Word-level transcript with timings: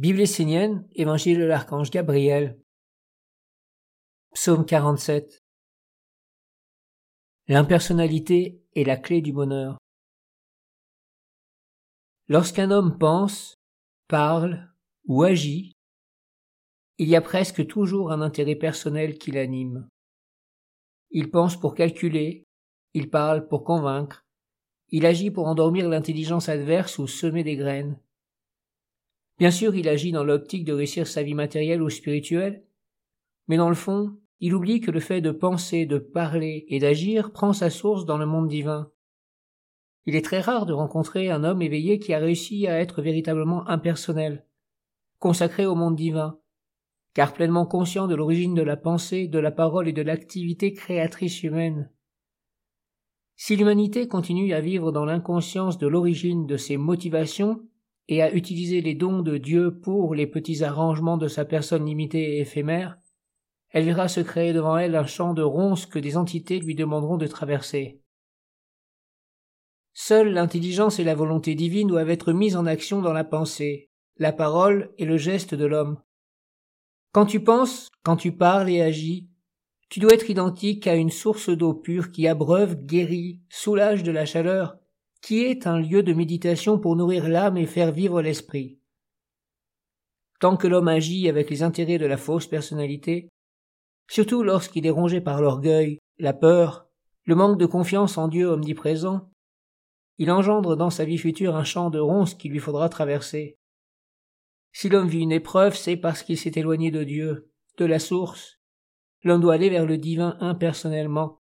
Bible 0.00 0.22
essénienne, 0.22 0.88
Évangile 0.94 1.40
de 1.40 1.44
l'archange 1.44 1.90
Gabriel. 1.90 2.58
Psaume 4.32 4.64
47. 4.64 5.44
L'impersonnalité 7.48 8.64
est 8.74 8.84
la 8.84 8.96
clé 8.96 9.20
du 9.20 9.34
bonheur. 9.34 9.76
Lorsqu'un 12.28 12.70
homme 12.70 12.96
pense, 12.96 13.56
parle 14.08 14.72
ou 15.04 15.22
agit, 15.22 15.72
il 16.96 17.10
y 17.10 17.14
a 17.14 17.20
presque 17.20 17.66
toujours 17.66 18.10
un 18.10 18.22
intérêt 18.22 18.56
personnel 18.56 19.18
qui 19.18 19.32
l'anime. 19.32 19.86
Il 21.10 21.30
pense 21.30 21.60
pour 21.60 21.74
calculer, 21.74 22.44
il 22.94 23.10
parle 23.10 23.46
pour 23.48 23.64
convaincre, 23.64 24.24
il 24.88 25.04
agit 25.04 25.30
pour 25.30 25.46
endormir 25.46 25.90
l'intelligence 25.90 26.48
adverse 26.48 26.96
ou 26.96 27.06
semer 27.06 27.44
des 27.44 27.56
graines. 27.56 28.00
Bien 29.40 29.50
sûr, 29.50 29.74
il 29.74 29.88
agit 29.88 30.12
dans 30.12 30.22
l'optique 30.22 30.66
de 30.66 30.74
réussir 30.74 31.06
sa 31.06 31.22
vie 31.22 31.32
matérielle 31.32 31.80
ou 31.80 31.88
spirituelle, 31.88 32.62
mais 33.48 33.56
dans 33.56 33.70
le 33.70 33.74
fond, 33.74 34.18
il 34.38 34.54
oublie 34.54 34.82
que 34.82 34.90
le 34.90 35.00
fait 35.00 35.22
de 35.22 35.30
penser, 35.30 35.86
de 35.86 35.96
parler 35.96 36.66
et 36.68 36.78
d'agir 36.78 37.32
prend 37.32 37.54
sa 37.54 37.70
source 37.70 38.04
dans 38.04 38.18
le 38.18 38.26
monde 38.26 38.48
divin. 38.48 38.92
Il 40.04 40.14
est 40.14 40.24
très 40.26 40.40
rare 40.40 40.66
de 40.66 40.74
rencontrer 40.74 41.30
un 41.30 41.42
homme 41.42 41.62
éveillé 41.62 41.98
qui 41.98 42.12
a 42.12 42.18
réussi 42.18 42.66
à 42.66 42.78
être 42.80 43.00
véritablement 43.00 43.66
impersonnel, 43.66 44.44
consacré 45.18 45.64
au 45.64 45.74
monde 45.74 45.96
divin, 45.96 46.38
car 47.14 47.32
pleinement 47.32 47.64
conscient 47.64 48.08
de 48.08 48.14
l'origine 48.14 48.54
de 48.54 48.62
la 48.62 48.76
pensée, 48.76 49.26
de 49.26 49.38
la 49.38 49.50
parole 49.50 49.88
et 49.88 49.94
de 49.94 50.02
l'activité 50.02 50.74
créatrice 50.74 51.42
humaine. 51.42 51.90
Si 53.36 53.56
l'humanité 53.56 54.06
continue 54.06 54.52
à 54.52 54.60
vivre 54.60 54.92
dans 54.92 55.06
l'inconscience 55.06 55.78
de 55.78 55.86
l'origine 55.86 56.46
de 56.46 56.58
ses 56.58 56.76
motivations, 56.76 57.66
et 58.10 58.22
à 58.22 58.34
utiliser 58.34 58.80
les 58.80 58.96
dons 58.96 59.22
de 59.22 59.38
Dieu 59.38 59.78
pour 59.78 60.16
les 60.16 60.26
petits 60.26 60.64
arrangements 60.64 61.16
de 61.16 61.28
sa 61.28 61.44
personne 61.44 61.86
limitée 61.86 62.34
et 62.34 62.40
éphémère, 62.40 62.98
elle 63.70 63.84
verra 63.84 64.08
se 64.08 64.18
créer 64.18 64.52
devant 64.52 64.76
elle 64.76 64.96
un 64.96 65.06
champ 65.06 65.32
de 65.32 65.42
ronces 65.42 65.86
que 65.86 66.00
des 66.00 66.16
entités 66.16 66.58
lui 66.58 66.74
demanderont 66.74 67.18
de 67.18 67.28
traverser. 67.28 68.02
Seule 69.92 70.32
l'intelligence 70.32 70.98
et 70.98 71.04
la 71.04 71.14
volonté 71.14 71.54
divine 71.54 71.86
doivent 71.86 72.10
être 72.10 72.32
mises 72.32 72.56
en 72.56 72.66
action 72.66 73.00
dans 73.00 73.12
la 73.12 73.22
pensée, 73.22 73.90
la 74.16 74.32
parole 74.32 74.92
et 74.98 75.04
le 75.04 75.16
geste 75.16 75.54
de 75.54 75.64
l'homme. 75.64 76.02
Quand 77.12 77.26
tu 77.26 77.38
penses, 77.38 77.90
quand 78.02 78.16
tu 78.16 78.32
parles 78.32 78.70
et 78.70 78.82
agis, 78.82 79.28
tu 79.88 80.00
dois 80.00 80.14
être 80.14 80.30
identique 80.30 80.88
à 80.88 80.96
une 80.96 81.10
source 81.10 81.48
d'eau 81.48 81.74
pure 81.74 82.10
qui 82.10 82.26
abreuve, 82.26 82.74
guérit, 82.74 83.40
soulage 83.48 84.02
de 84.02 84.10
la 84.10 84.26
chaleur, 84.26 84.79
qui 85.20 85.44
est 85.44 85.66
un 85.66 85.78
lieu 85.78 86.02
de 86.02 86.12
méditation 86.12 86.78
pour 86.78 86.96
nourrir 86.96 87.28
l'âme 87.28 87.56
et 87.56 87.66
faire 87.66 87.92
vivre 87.92 88.22
l'esprit. 88.22 88.78
Tant 90.40 90.56
que 90.56 90.66
l'homme 90.66 90.88
agit 90.88 91.28
avec 91.28 91.50
les 91.50 91.62
intérêts 91.62 91.98
de 91.98 92.06
la 92.06 92.16
fausse 92.16 92.46
personnalité, 92.46 93.28
surtout 94.08 94.42
lorsqu'il 94.42 94.86
est 94.86 94.90
rongé 94.90 95.20
par 95.20 95.42
l'orgueil, 95.42 95.98
la 96.18 96.32
peur, 96.32 96.86
le 97.24 97.34
manque 97.34 97.58
de 97.58 97.66
confiance 97.66 98.16
en 98.16 98.28
Dieu 98.28 98.46
omniprésent, 98.46 99.30
il 100.18 100.30
engendre 100.30 100.76
dans 100.76 100.90
sa 100.90 101.04
vie 101.04 101.18
future 101.18 101.56
un 101.56 101.64
champ 101.64 101.90
de 101.90 101.98
ronces 101.98 102.34
qu'il 102.34 102.52
lui 102.52 102.58
faudra 102.58 102.88
traverser. 102.88 103.58
Si 104.72 104.88
l'homme 104.88 105.08
vit 105.08 105.20
une 105.20 105.32
épreuve, 105.32 105.76
c'est 105.76 105.96
parce 105.96 106.22
qu'il 106.22 106.38
s'est 106.38 106.52
éloigné 106.56 106.90
de 106.90 107.04
Dieu, 107.04 107.50
de 107.76 107.84
la 107.84 107.98
source. 107.98 108.60
L'homme 109.22 109.40
doit 109.40 109.54
aller 109.54 109.70
vers 109.70 109.86
le 109.86 109.98
divin 109.98 110.36
impersonnellement. 110.40 111.40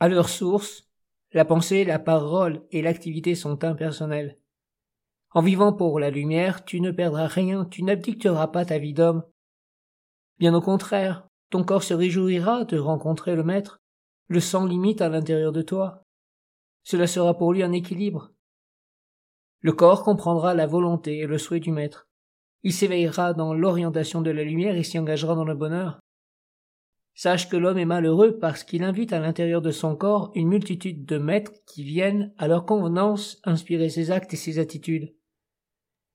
À 0.00 0.08
leur 0.08 0.28
source, 0.28 0.89
la 1.32 1.44
pensée, 1.44 1.84
la 1.84 1.98
parole 1.98 2.64
et 2.70 2.82
l'activité 2.82 3.34
sont 3.34 3.64
impersonnelles. 3.64 4.38
En 5.32 5.42
vivant 5.42 5.72
pour 5.72 6.00
la 6.00 6.10
lumière, 6.10 6.64
tu 6.64 6.80
ne 6.80 6.90
perdras 6.90 7.28
rien, 7.28 7.64
tu 7.64 7.84
n'abdicteras 7.84 8.48
pas 8.48 8.64
ta 8.64 8.78
vie 8.78 8.94
d'homme. 8.94 9.22
Bien 10.38 10.54
au 10.54 10.60
contraire, 10.60 11.28
ton 11.50 11.62
corps 11.62 11.84
se 11.84 11.94
réjouira 11.94 12.64
de 12.64 12.78
rencontrer 12.78 13.36
le 13.36 13.44
Maître, 13.44 13.80
le 14.28 14.40
sans 14.40 14.66
limite 14.66 15.00
à 15.00 15.08
l'intérieur 15.08 15.52
de 15.52 15.62
toi. 15.62 16.04
Cela 16.82 17.06
sera 17.06 17.36
pour 17.36 17.52
lui 17.52 17.62
un 17.62 17.72
équilibre. 17.72 18.32
Le 19.60 19.72
corps 19.72 20.02
comprendra 20.02 20.54
la 20.54 20.66
volonté 20.66 21.18
et 21.18 21.26
le 21.26 21.38
souhait 21.38 21.60
du 21.60 21.70
Maître. 21.70 22.08
Il 22.62 22.72
s'éveillera 22.72 23.34
dans 23.34 23.54
l'orientation 23.54 24.20
de 24.20 24.30
la 24.30 24.42
lumière 24.42 24.76
et 24.76 24.82
s'y 24.82 24.98
engagera 24.98 25.34
dans 25.34 25.44
le 25.44 25.54
bonheur. 25.54 26.00
Sache 27.14 27.48
que 27.48 27.56
l'homme 27.56 27.78
est 27.78 27.84
malheureux 27.84 28.38
parce 28.38 28.64
qu'il 28.64 28.82
invite 28.82 29.12
à 29.12 29.20
l'intérieur 29.20 29.60
de 29.60 29.70
son 29.70 29.96
corps 29.96 30.30
une 30.34 30.48
multitude 30.48 31.04
de 31.04 31.18
maîtres 31.18 31.52
qui 31.66 31.84
viennent, 31.84 32.32
à 32.38 32.48
leur 32.48 32.64
convenance, 32.64 33.40
inspirer 33.44 33.90
ses 33.90 34.10
actes 34.10 34.32
et 34.32 34.38
ses 34.38 34.58
attitudes. 34.58 35.14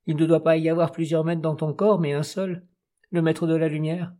Il 0.07 0.16
ne 0.16 0.25
doit 0.25 0.44
pas 0.44 0.57
y 0.57 0.69
avoir 0.69 0.91
plusieurs 0.91 1.23
maîtres 1.23 1.41
dans 1.41 1.56
ton 1.56 1.73
corps, 1.73 2.00
mais 2.00 2.13
un 2.13 2.23
seul, 2.23 2.67
le 3.09 3.22
maître 3.22 3.47
de 3.47 3.56
la 3.56 3.67
lumière. 3.67 4.13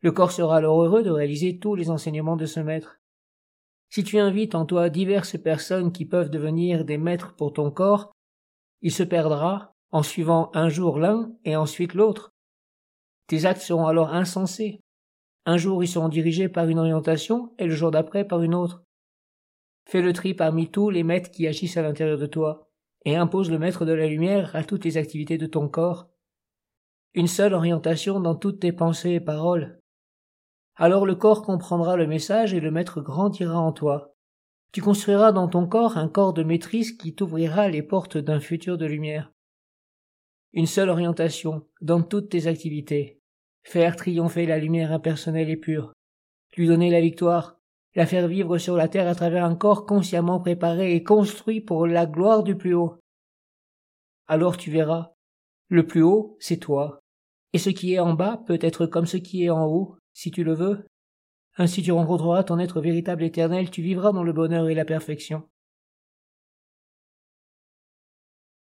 Le 0.00 0.12
corps 0.12 0.32
sera 0.32 0.56
alors 0.56 0.82
heureux 0.82 1.02
de 1.02 1.10
réaliser 1.10 1.58
tous 1.58 1.74
les 1.74 1.90
enseignements 1.90 2.36
de 2.36 2.46
ce 2.46 2.60
maître. 2.60 3.00
Si 3.88 4.04
tu 4.04 4.18
invites 4.18 4.54
en 4.54 4.66
toi 4.66 4.88
diverses 4.88 5.38
personnes 5.38 5.92
qui 5.92 6.06
peuvent 6.06 6.30
devenir 6.30 6.84
des 6.84 6.98
maîtres 6.98 7.34
pour 7.36 7.52
ton 7.52 7.70
corps, 7.70 8.10
il 8.80 8.90
se 8.90 9.02
perdra 9.02 9.76
en 9.90 10.02
suivant 10.02 10.50
un 10.54 10.68
jour 10.68 10.98
l'un 10.98 11.30
et 11.44 11.56
ensuite 11.56 11.94
l'autre. 11.94 12.32
Tes 13.28 13.44
actes 13.44 13.60
seront 13.60 13.86
alors 13.86 14.12
insensés, 14.12 14.80
un 15.44 15.56
jour 15.56 15.82
ils 15.82 15.88
seront 15.88 16.08
dirigés 16.08 16.48
par 16.48 16.68
une 16.68 16.78
orientation 16.78 17.52
et 17.58 17.66
le 17.66 17.74
jour 17.74 17.90
d'après 17.90 18.26
par 18.26 18.42
une 18.42 18.54
autre. 18.54 18.84
Fais 19.84 20.02
le 20.02 20.12
tri 20.12 20.34
parmi 20.34 20.70
tous 20.70 20.90
les 20.90 21.02
maîtres 21.02 21.30
qui 21.30 21.46
agissent 21.46 21.76
à 21.76 21.82
l'intérieur 21.82 22.18
de 22.18 22.26
toi, 22.26 22.70
et 23.04 23.16
impose 23.16 23.50
le 23.50 23.58
maître 23.58 23.84
de 23.84 23.92
la 23.92 24.06
lumière 24.06 24.54
à 24.54 24.62
toutes 24.62 24.84
les 24.84 24.96
activités 24.96 25.38
de 25.38 25.46
ton 25.46 25.68
corps. 25.68 26.08
Une 27.14 27.26
seule 27.26 27.54
orientation 27.54 28.20
dans 28.20 28.36
toutes 28.36 28.60
tes 28.60 28.72
pensées 28.72 29.12
et 29.12 29.20
paroles. 29.20 29.80
Alors 30.76 31.04
le 31.04 31.14
corps 31.14 31.42
comprendra 31.42 31.96
le 31.96 32.06
message 32.06 32.54
et 32.54 32.60
le 32.60 32.70
maître 32.70 33.00
grandira 33.00 33.58
en 33.58 33.72
toi. 33.72 34.14
Tu 34.72 34.80
construiras 34.80 35.32
dans 35.32 35.48
ton 35.48 35.66
corps 35.66 35.98
un 35.98 36.08
corps 36.08 36.32
de 36.32 36.42
maîtrise 36.42 36.92
qui 36.92 37.14
t'ouvrira 37.14 37.68
les 37.68 37.82
portes 37.82 38.16
d'un 38.16 38.40
futur 38.40 38.78
de 38.78 38.86
lumière. 38.86 39.32
Une 40.54 40.66
seule 40.66 40.88
orientation 40.88 41.66
dans 41.80 42.02
toutes 42.02 42.30
tes 42.30 42.46
activités, 42.46 43.21
faire 43.62 43.96
triompher 43.96 44.46
la 44.46 44.58
lumière 44.58 44.92
impersonnelle 44.92 45.50
et 45.50 45.56
pure, 45.56 45.92
lui 46.56 46.66
donner 46.66 46.90
la 46.90 47.00
victoire, 47.00 47.58
la 47.94 48.06
faire 48.06 48.28
vivre 48.28 48.58
sur 48.58 48.76
la 48.76 48.88
terre 48.88 49.08
à 49.08 49.14
travers 49.14 49.44
un 49.44 49.54
corps 49.54 49.86
consciemment 49.86 50.40
préparé 50.40 50.94
et 50.94 51.02
construit 51.02 51.60
pour 51.60 51.86
la 51.86 52.06
gloire 52.06 52.42
du 52.42 52.56
plus 52.56 52.74
haut. 52.74 52.98
Alors 54.26 54.56
tu 54.56 54.70
verras, 54.70 55.12
le 55.68 55.86
plus 55.86 56.02
haut, 56.02 56.36
c'est 56.40 56.58
toi, 56.58 57.00
et 57.52 57.58
ce 57.58 57.70
qui 57.70 57.94
est 57.94 57.98
en 57.98 58.14
bas 58.14 58.42
peut 58.46 58.58
être 58.60 58.86
comme 58.86 59.06
ce 59.06 59.16
qui 59.16 59.44
est 59.44 59.50
en 59.50 59.66
haut, 59.66 59.96
si 60.14 60.30
tu 60.30 60.44
le 60.44 60.54
veux. 60.54 60.86
Ainsi 61.58 61.82
tu 61.82 61.92
rencontreras 61.92 62.44
ton 62.44 62.58
être 62.58 62.80
véritable 62.80 63.24
éternel, 63.24 63.70
tu 63.70 63.82
vivras 63.82 64.12
dans 64.12 64.24
le 64.24 64.32
bonheur 64.32 64.68
et 64.68 64.74
la 64.74 64.86
perfection. 64.86 65.48